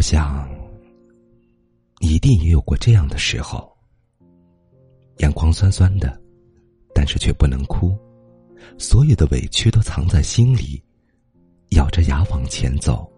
[0.00, 0.48] 我想，
[1.98, 3.70] 一定也有过这样的时候，
[5.18, 6.18] 眼眶酸酸的，
[6.94, 7.94] 但是却不能哭，
[8.78, 10.82] 所有的委屈都藏在心里，
[11.72, 13.12] 咬着牙往前走，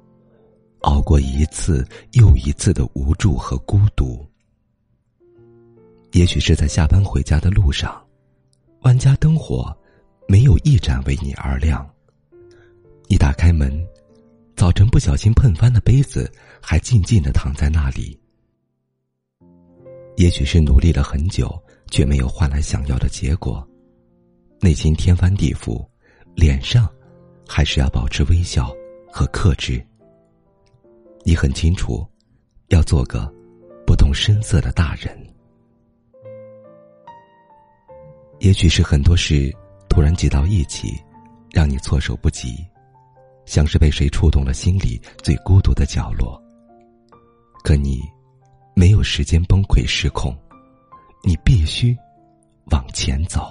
[0.80, 4.28] 熬过一次又一次的无助和孤独。
[6.10, 8.04] 也许是在下班回家的路上，
[8.80, 9.72] 万家灯火
[10.26, 11.88] 没有一盏为你而亮。
[13.06, 13.72] 你打开门，
[14.56, 16.30] 早晨不小心碰翻的杯子
[16.60, 18.18] 还静静的躺在那里。
[20.16, 23.66] 也许是努力了很久，却没有换来想要的结果，
[24.60, 25.84] 内心天翻地覆，
[26.34, 26.88] 脸上
[27.48, 28.72] 还是要保持微笑
[29.10, 29.84] 和克制。
[31.24, 32.06] 你很清楚，
[32.68, 33.32] 要做个
[33.86, 35.18] 不动声色的大人。
[38.38, 39.52] 也许是很多事
[39.88, 41.00] 突然挤到一起，
[41.52, 42.64] 让你措手不及，
[43.44, 46.40] 像是被谁触动了心里最孤独的角落。
[47.62, 48.00] 可你
[48.74, 50.36] 没有时间崩溃失控，
[51.22, 51.96] 你必须
[52.70, 53.50] 往前走。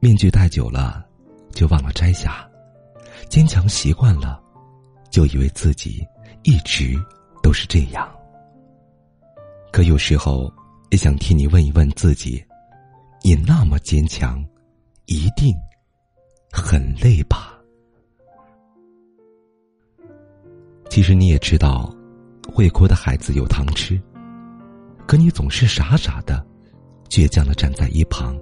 [0.00, 1.04] 面具戴久了，
[1.52, 2.48] 就忘了摘下；
[3.28, 4.40] 坚强习惯了，
[5.10, 6.06] 就以为自己
[6.44, 6.94] 一直
[7.42, 8.08] 都是这样。
[9.72, 10.52] 可有时候。
[10.90, 12.42] 也想替你问一问自己：
[13.20, 14.42] 你那么坚强，
[15.06, 15.52] 一定
[16.68, 17.56] 很累吧？
[20.90, 21.94] 其实你也知道，
[22.52, 24.02] 会哭的孩子有糖吃，
[25.06, 26.44] 可你总是傻傻的、
[27.08, 28.36] 倔强的站在一旁，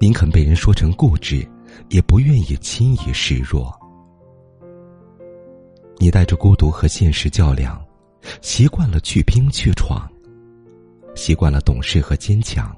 [0.00, 1.48] 宁肯被人说成固执，
[1.88, 3.72] 也不愿意轻易示弱。
[5.98, 7.80] 你带着孤独和现实较量，
[8.42, 10.10] 习惯了去拼去闯。
[11.14, 12.76] 习惯了懂事和坚强，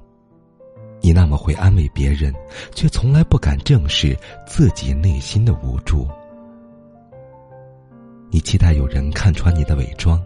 [1.07, 2.35] 你那么会安慰别人，
[2.75, 4.13] 却从来不敢正视
[4.45, 6.05] 自己内心的无助。
[8.29, 10.21] 你期待有人看穿你的伪装，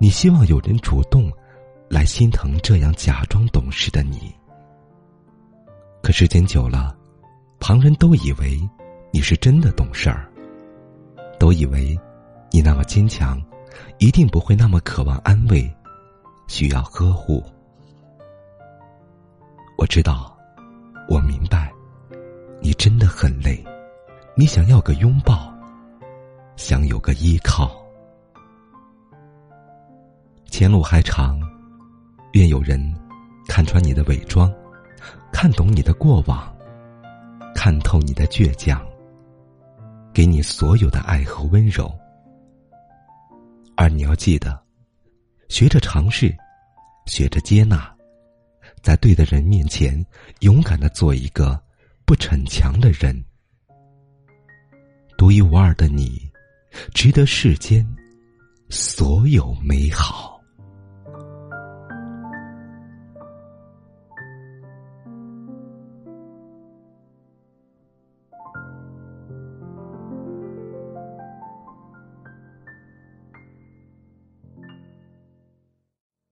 [0.00, 1.30] 你希望有人主动
[1.88, 4.34] 来心疼这样假装懂事的你。
[6.02, 6.92] 可时间久了，
[7.60, 8.60] 旁人都以为
[9.12, 10.28] 你是真的懂事儿，
[11.38, 11.96] 都以为
[12.50, 13.40] 你那么坚强，
[13.98, 15.72] 一定不会那么渴望安慰。
[16.48, 17.44] 需要呵护，
[19.80, 20.36] 我知道，
[21.08, 21.72] 我明白，
[22.60, 23.64] 你真的很累，
[24.36, 25.50] 你想要个拥抱，
[26.54, 27.82] 想有个依靠。
[30.50, 31.40] 前路还长，
[32.34, 32.78] 愿有人
[33.48, 34.52] 看穿你的伪装，
[35.32, 36.54] 看懂你的过往，
[37.54, 38.86] 看透你的倔强，
[40.12, 41.90] 给你所有的爱和温柔。
[43.76, 44.60] 而你要记得。
[45.48, 46.36] 学着尝试，
[47.06, 47.92] 学着接纳，
[48.82, 50.04] 在对的人面前，
[50.40, 51.60] 勇敢的做一个
[52.04, 53.14] 不逞强的人。
[55.18, 56.30] 独一无二的你，
[56.94, 57.86] 值得世间
[58.70, 60.39] 所有美好。